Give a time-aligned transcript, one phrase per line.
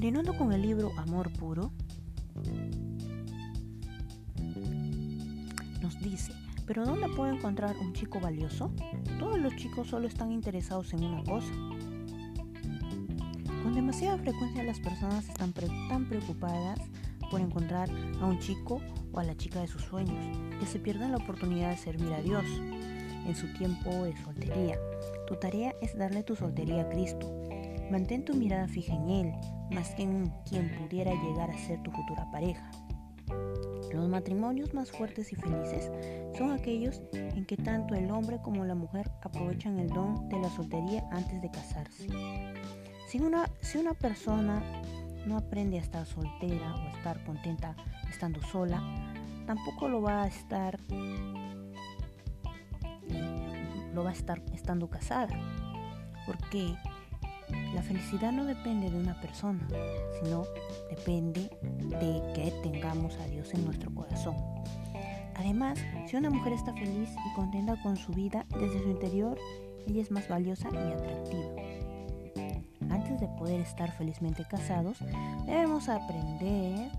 [0.00, 1.72] Continuando con el libro Amor Puro,
[5.82, 6.32] nos dice,
[6.66, 8.72] ¿pero dónde puedo encontrar un chico valioso?
[9.18, 11.52] Todos los chicos solo están interesados en una cosa.
[13.62, 16.80] Con demasiada frecuencia las personas están tan preocupadas
[17.30, 17.90] por encontrar
[18.22, 18.80] a un chico
[19.12, 22.22] o a la chica de sus sueños, que se pierden la oportunidad de servir a
[22.22, 22.46] Dios
[23.26, 24.78] en su tiempo de soltería.
[25.28, 27.39] Tu tarea es darle tu soltería a Cristo.
[27.90, 29.32] Mantén tu mirada fija en Él,
[29.70, 32.70] más que en quien pudiera llegar a ser tu futura pareja.
[33.92, 35.90] Los matrimonios más fuertes y felices
[36.38, 40.48] son aquellos en que tanto el hombre como la mujer aprovechan el don de la
[40.50, 42.06] soltería antes de casarse.
[43.08, 44.62] Si una, si una persona
[45.26, 47.74] no aprende a estar soltera o estar contenta
[48.08, 48.80] estando sola,
[49.46, 50.78] tampoco lo va a estar
[53.92, 55.36] lo va a estar estando casada.
[56.26, 56.76] Porque
[57.74, 59.66] la felicidad no depende de una persona,
[60.22, 60.44] sino
[60.88, 64.36] depende de que tengamos a Dios en nuestro corazón.
[65.36, 69.38] Además, si una mujer está feliz y contenta con su vida desde su interior,
[69.86, 71.70] ella es más valiosa y atractiva
[72.90, 74.98] antes de poder estar felizmente casados,
[75.46, 76.90] debemos aprender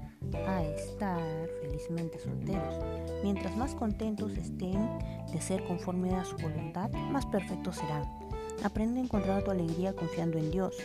[0.47, 1.21] a estar
[1.61, 2.79] felizmente solteros.
[3.23, 4.99] Mientras más contentos estén
[5.31, 8.20] de ser conforme a su voluntad, más perfectos serán.
[8.63, 10.75] Aprende a encontrar tu alegría confiando en Dios.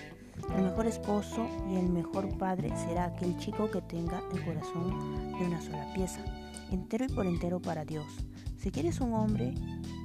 [0.57, 5.45] El mejor esposo y el mejor padre será aquel chico que tenga el corazón de
[5.45, 6.25] una sola pieza,
[6.71, 8.07] entero y por entero para Dios.
[8.57, 9.55] Si quieres un hombre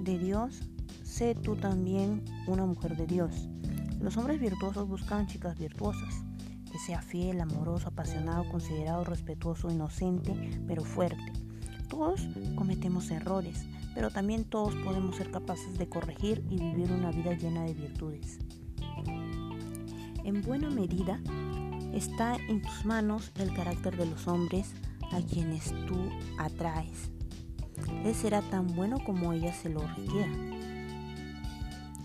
[0.02, 0.64] de Dios,
[1.04, 3.48] sé tú también una mujer de Dios.
[4.02, 6.26] Los hombres virtuosos buscan chicas virtuosas,
[6.70, 10.34] que sea fiel, amoroso, apasionado, considerado, respetuoso, inocente,
[10.68, 11.32] pero fuerte.
[11.88, 17.34] Todos cometemos errores, pero también todos podemos ser capaces de corregir y vivir una vida
[17.34, 18.39] llena de virtudes.
[20.24, 21.19] En buena medida
[21.94, 24.74] está en tus manos el carácter de los hombres
[25.12, 25.97] a quienes tú
[26.38, 27.12] atraes.
[28.06, 30.31] Él será tan bueno como ella se lo requiera.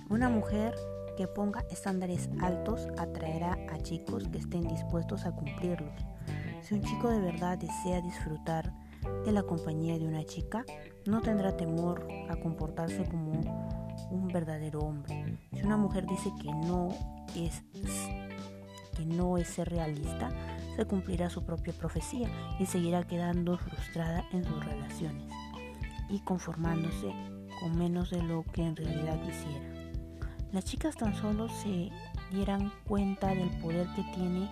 [0.08, 0.74] Una mujer
[1.16, 5.94] que ponga estándares altos atraerá a chicos que estén dispuestos a cumplirlos.
[6.62, 8.72] Si un chico de verdad desea disfrutar
[9.24, 10.64] de la compañía de una chica,
[11.06, 13.32] no tendrá temor a comportarse como
[14.10, 15.38] un verdadero hombre.
[15.52, 16.88] Si una mujer dice que no
[17.34, 17.62] es
[18.96, 20.30] que no es ser realista,
[20.74, 25.30] se cumplirá su propia profecía y seguirá quedando frustrada en sus relaciones
[26.08, 27.12] y conformándose
[27.60, 29.76] con menos de lo que en realidad quisiera
[30.56, 31.90] las chicas tan solo se
[32.30, 34.48] dieran cuenta del poder que tiene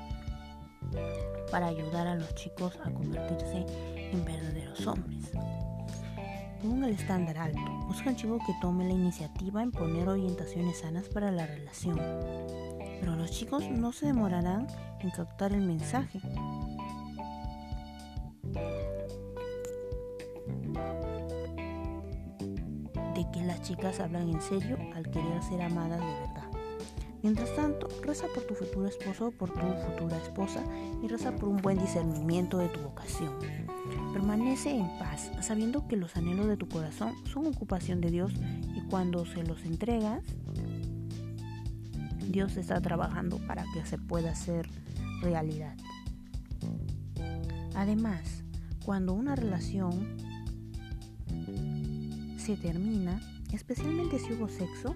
[1.51, 3.65] para ayudar a los chicos a convertirse
[3.97, 5.33] en verdaderos hombres.
[6.65, 7.61] Pongan el estándar alto.
[7.87, 12.01] Busca un chico que tome la iniciativa en poner orientaciones sanas para la relación.
[13.01, 14.67] Pero los chicos no se demorarán
[15.01, 16.21] en captar el mensaje.
[23.15, 26.34] de que las chicas hablan en serio al querer ser amadas de verdad.
[27.25, 30.62] Mientras tanto, reza por tu futuro esposo o por tu futura esposa
[31.03, 33.33] y reza por un buen discernimiento de tu vocación.
[34.12, 38.35] Permanece en paz, sabiendo que los anhelos de tu corazón son ocupación de Dios
[38.77, 40.23] y cuando se los entregas,
[42.29, 44.69] Dios está trabajando para que se pueda hacer
[45.23, 45.79] realidad.
[47.75, 48.45] Además,
[48.85, 50.19] cuando una relación
[52.37, 53.19] se termina,
[53.51, 54.95] especialmente si hubo sexo,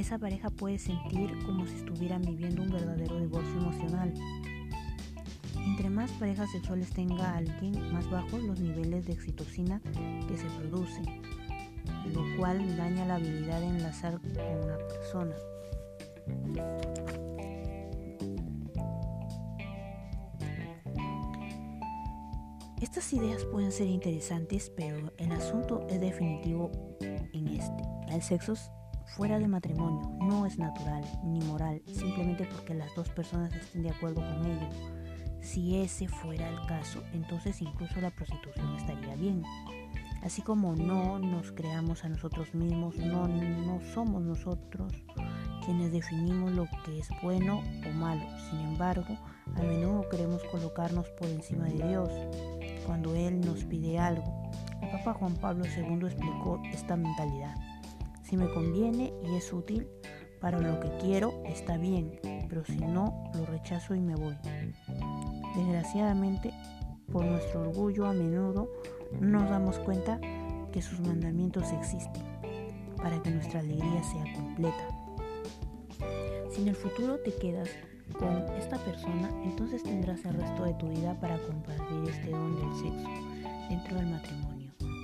[0.00, 4.12] esa pareja puede sentir como si estuvieran viviendo un verdadero divorcio emocional.
[5.56, 9.80] Entre más parejas sexuales tenga alguien, más bajos los niveles de excitocina
[10.26, 11.04] que se producen,
[12.14, 15.34] lo cual daña la habilidad de enlazar con una persona.
[22.80, 26.70] Estas ideas pueden ser interesantes, pero el asunto es definitivo
[27.00, 27.82] en este.
[28.08, 28.54] El sexo
[29.16, 33.90] fuera de matrimonio no es natural ni moral, simplemente porque las dos personas estén de
[33.90, 34.68] acuerdo con ello.
[35.40, 39.42] Si ese fuera el caso, entonces incluso la prostitución estaría bien.
[40.22, 44.92] Así como no nos creamos a nosotros mismos, no, no somos nosotros
[45.64, 48.22] quienes definimos lo que es bueno o malo.
[48.50, 49.16] Sin embargo,
[49.56, 52.10] a menudo queremos colocarnos por encima de Dios
[52.86, 54.50] cuando Él nos pide algo.
[54.82, 57.54] El Papa Juan Pablo II explicó esta mentalidad.
[58.30, 59.88] Si me conviene y es útil
[60.40, 64.36] para lo que quiero, está bien, pero si no, lo rechazo y me voy.
[65.56, 66.54] Desgraciadamente,
[67.10, 68.70] por nuestro orgullo a menudo
[69.20, 70.20] no nos damos cuenta
[70.70, 72.22] que sus mandamientos existen
[72.98, 74.88] para que nuestra alegría sea completa.
[76.52, 77.68] Si en el futuro te quedas
[78.16, 82.74] con esta persona, entonces tendrás el resto de tu vida para compartir este don del
[82.74, 83.10] sexo
[83.68, 84.59] dentro del matrimonio.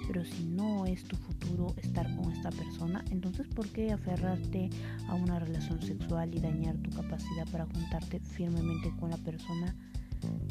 [0.06, 4.70] Pero si no es tu futuro estar con esta persona, entonces ¿por qué aferrarte
[5.08, 9.74] a una relación sexual y dañar tu capacidad para juntarte firmemente con la persona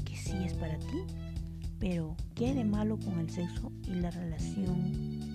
[0.04, 1.00] que sí es para ti?
[1.80, 5.26] Pero, ¿qué hay de malo con el sexo y la relación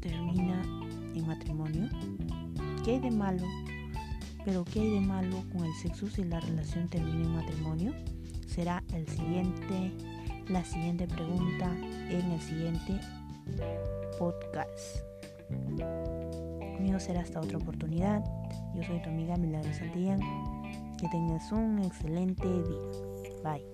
[0.00, 0.62] termina
[1.14, 1.88] en matrimonio?
[2.84, 3.44] ¿Qué hay de malo?
[4.44, 7.94] Pero ¿qué hay de malo con el sexo si la relación termina en matrimonio?
[8.46, 9.92] Será el siguiente,
[10.48, 11.70] la siguiente pregunta
[12.08, 13.00] en el siguiente
[14.18, 14.98] podcast.
[16.76, 18.24] Conmigo será hasta otra oportunidad.
[18.74, 20.20] Yo soy tu amiga Milagro Santillán.
[20.98, 22.80] Que tengas un excelente día.
[23.42, 23.64] Bye.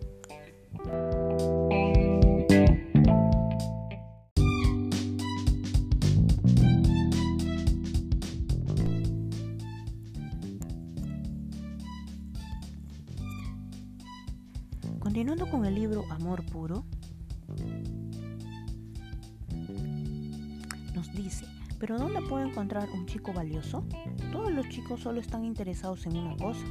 [15.10, 16.84] Continuando con el libro Amor Puro,
[20.94, 21.46] nos dice,
[21.80, 23.84] ¿pero dónde puedo encontrar un chico valioso?
[24.30, 26.64] Todos los chicos solo están interesados en una cosa.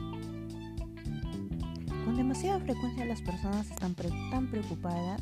[2.05, 5.21] Con demasiada frecuencia las personas están tan preocupadas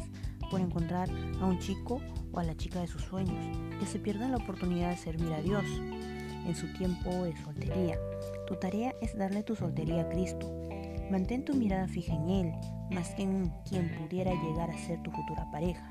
[0.51, 1.09] por encontrar
[1.41, 1.99] a un chico
[2.31, 5.41] o a la chica de sus sueños, que se pierden la oportunidad de servir a
[5.41, 7.97] Dios en su tiempo de soltería.
[8.45, 10.66] Tu tarea es darle tu soltería a Cristo.
[11.11, 12.53] Mantén tu mirada fija en Él,
[12.91, 15.89] más que en quien pudiera llegar a ser tu futura pareja.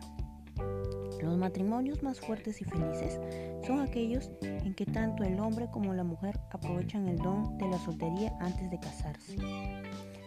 [1.22, 3.18] Los matrimonios más fuertes y felices
[3.66, 7.78] son aquellos en que tanto el hombre como la mujer aprovechan el don de la
[7.78, 9.36] soltería antes de casarse.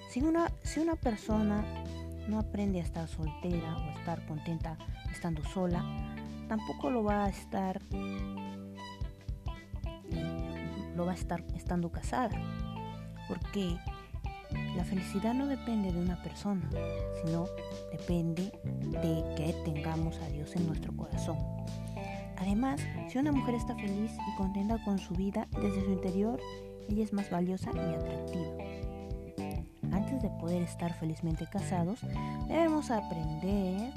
[0.09, 1.63] Si una, si una persona
[2.27, 4.77] no aprende a estar soltera o a estar contenta
[5.12, 5.83] estando sola,
[6.47, 7.80] tampoco lo va a estar
[10.95, 12.36] lo va a estar estando casada.
[13.27, 13.77] Porque
[14.75, 16.69] la felicidad no depende de una persona,
[17.24, 17.46] sino
[17.92, 21.38] depende de que tengamos a Dios en nuestro corazón.
[22.38, 26.40] Además, si una mujer está feliz y contenta con su vida desde su interior,
[26.88, 28.80] ella es más valiosa y atractiva.
[29.92, 32.00] Antes de poder estar felizmente casados,
[32.48, 33.92] debemos aprender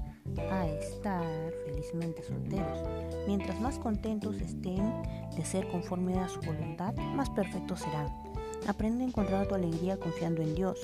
[0.51, 1.25] a estar
[1.67, 2.83] felizmente solteros.
[3.27, 5.03] Mientras más contentos estén
[5.37, 8.32] de ser conforme a su voluntad, más perfectos serán.
[8.69, 10.79] Aprende a encontrar tu alegría confiando en Dios.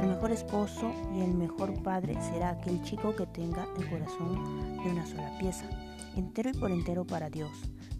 [0.00, 4.90] El mejor esposo y el mejor padre será aquel chico que tenga el corazón de
[4.90, 5.68] una sola pieza,
[6.16, 7.50] entero y por entero para Dios.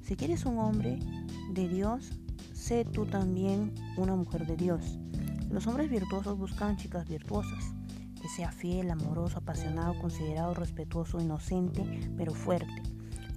[0.02, 0.98] Si quieres un hombre
[1.50, 2.12] de Dios,
[2.52, 4.98] sé tú también una mujer de Dios.
[5.50, 7.72] Los hombres virtuosos buscan chicas virtuosas,
[8.20, 11.84] que sea fiel, amoroso, apasionado, considerado, respetuoso, inocente,
[12.16, 12.82] pero fuerte.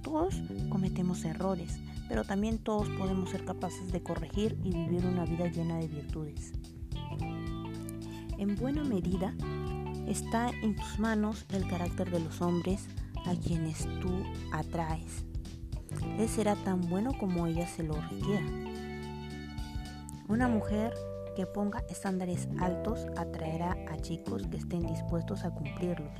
[0.02, 1.78] Todos cometemos errores,
[2.08, 6.52] pero también todos podemos ser capaces de corregir y vivir una vida llena de virtudes.
[8.38, 9.34] En buena medida
[10.06, 12.88] está en tus manos el carácter de los hombres
[13.26, 14.22] a quienes tú
[14.52, 15.24] atraes.
[16.18, 18.46] Él será tan bueno como ella se lo requiera.
[20.28, 20.92] Una mujer
[21.36, 26.12] que ponga estándares altos atraerá a chicos que estén dispuestos a cumplirlos.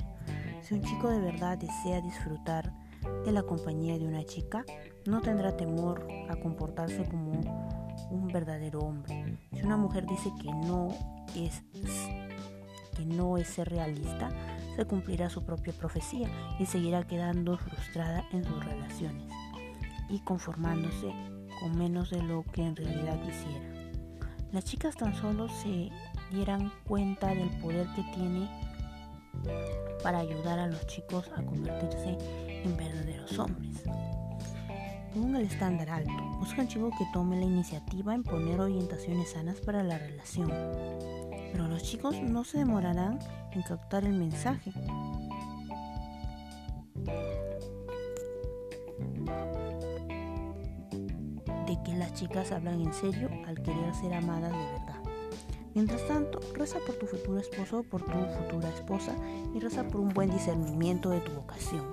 [0.61, 2.73] Si un chico de verdad desea disfrutar
[3.25, 4.65] de la compañía de una chica,
[5.05, 7.31] no tendrá temor a comportarse como
[8.09, 9.37] un verdadero hombre.
[9.53, 10.89] Si una mujer dice que no
[11.35, 11.61] es
[12.95, 14.29] que no es ser realista,
[14.75, 16.29] se cumplirá su propia profecía
[16.59, 19.31] y seguirá quedando frustrada en sus relaciones
[20.09, 21.11] y conformándose
[21.59, 23.73] con menos de lo que en realidad quisiera.
[24.51, 25.89] Las chicas tan solo se
[26.31, 28.47] dieran cuenta del poder que tiene
[30.03, 32.17] para ayudar a los chicos a convertirse
[32.63, 33.83] en verdaderos hombres.
[35.13, 36.11] Pongan el estándar alto.
[36.39, 40.51] Buscan chico que tome la iniciativa en poner orientaciones sanas para la relación.
[41.51, 43.19] Pero los chicos no se demorarán
[43.51, 44.71] en captar el mensaje.
[51.67, 54.92] De que las chicas hablan en serio al querer ser amadas de verdad.
[55.75, 59.15] Mientras tanto, reza por tu futuro esposo o por tu futura esposa
[59.55, 61.85] y reza por un buen discernimiento de tu vocación.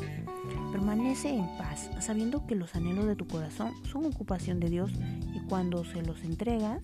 [0.70, 4.92] Permanece en paz, sabiendo que los anhelos de tu corazón son ocupación de Dios
[5.34, 6.82] y cuando se los entregas,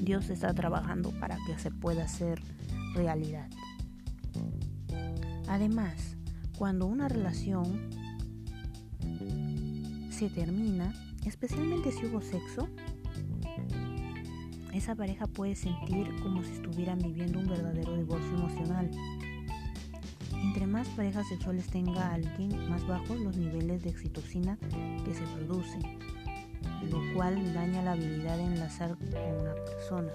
[0.00, 2.40] Dios está trabajando para que se pueda hacer
[2.94, 3.48] realidad.
[5.48, 6.16] Además,
[6.56, 7.90] cuando una relación
[10.10, 12.68] se termina, especialmente si hubo sexo,
[14.74, 18.90] esa pareja puede sentir como si estuvieran viviendo un verdadero divorcio emocional.
[20.32, 24.58] Entre más parejas sexuales tenga alguien, más bajos los niveles de excitocina
[25.04, 25.80] que se producen,
[26.90, 30.12] lo cual daña la habilidad de enlazar con una persona.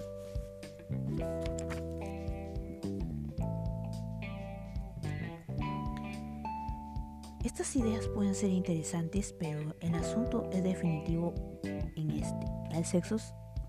[7.42, 12.46] Estas ideas pueden ser interesantes, pero el asunto es definitivo en este.
[12.72, 13.18] El sexo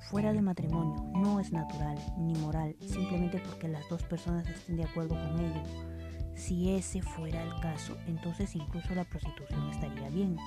[0.10, 4.84] fuera de matrimonio no es natural ni moral, simplemente porque las dos personas estén de
[4.84, 5.64] acuerdo con ello.
[6.36, 10.38] Si ese fuera el caso, entonces incluso la prostitución estaría bien.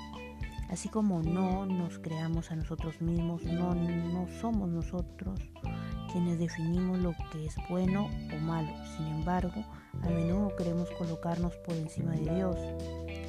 [0.70, 5.38] Así como no nos creamos a nosotros mismos, no, no somos nosotros
[6.10, 8.70] quienes definimos lo que es bueno o malo.
[8.96, 9.64] Sin embargo,
[10.02, 12.56] a menudo queremos colocarnos por encima de Dios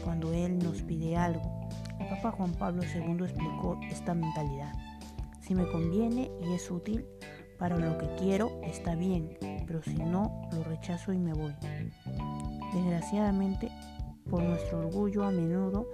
[0.04, 1.68] cuando Él nos pide algo.
[2.00, 4.74] El Papa Juan Pablo II explicó esta mentalidad.
[5.46, 7.06] Si me conviene y es útil
[7.60, 9.38] para lo que quiero, está bien,
[9.68, 11.54] pero si no, lo rechazo y me voy.
[12.74, 13.70] Desgraciadamente,
[14.28, 15.88] por nuestro orgullo a menudo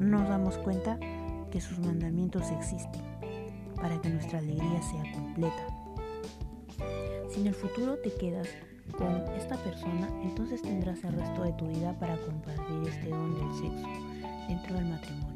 [0.00, 0.98] no nos damos cuenta
[1.52, 3.02] que sus mandamientos existen
[3.76, 5.66] para que nuestra alegría sea completa.
[7.28, 8.48] Si en el futuro te quedas
[8.98, 13.52] con esta persona, entonces tendrás el resto de tu vida para compartir este don del
[13.54, 13.88] sexo
[14.48, 15.35] dentro del matrimonio.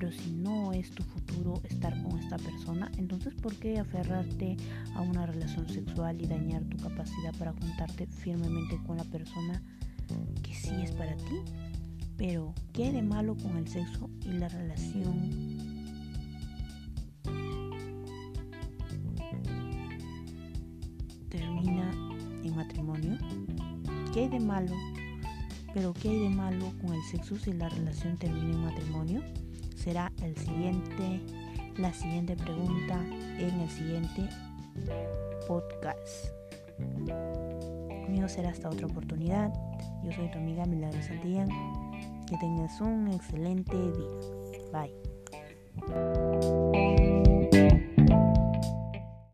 [0.00, 4.56] Pero si no es tu futuro estar con esta persona, entonces ¿por qué aferrarte
[4.94, 9.62] a una relación sexual y dañar tu capacidad para juntarte firmemente con la persona
[10.42, 11.42] que sí es para ti?
[12.16, 15.58] Pero, ¿qué hay de malo con el sexo y la relación
[21.28, 21.90] termina
[22.42, 23.18] en matrimonio?
[24.14, 24.74] ¿Qué hay de malo?
[25.74, 29.22] Pero ¿qué hay de malo con el sexo si la relación termina en matrimonio?
[29.82, 31.20] será el siguiente,
[31.78, 33.00] la siguiente pregunta
[33.38, 34.28] en el siguiente
[35.48, 36.26] podcast.
[38.08, 39.52] Mío será hasta otra oportunidad.
[40.04, 41.48] Yo soy tu amiga Milagros Díaz.
[42.28, 44.08] Que tengas un excelente día.
[44.72, 44.94] Bye.